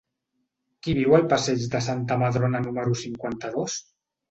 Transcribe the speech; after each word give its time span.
Qui 0.87 0.95
viu 0.99 1.13
al 1.17 1.27
passeig 1.35 1.67
de 1.75 1.83
Santa 1.89 2.19
Madrona 2.23 2.65
número 2.67 2.99
cinquanta-dos? 3.05 3.81